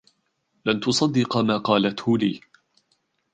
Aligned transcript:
لن 0.65 0.79
تصدّق 0.79 1.37
ما 1.37 1.57
قالته 1.57 2.17
لي! 2.17 2.41